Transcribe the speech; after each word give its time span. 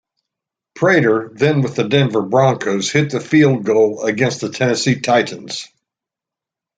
Prater, 0.73 1.29
then 1.31 1.61
with 1.61 1.75
the 1.75 1.87
Denver 1.87 2.23
Broncos, 2.23 2.91
hit 2.91 3.11
the 3.11 3.19
field 3.19 3.63
goal 3.63 4.01
against 4.03 4.41
the 4.41 4.49
Tennessee 4.49 4.99
Titans. 4.99 5.67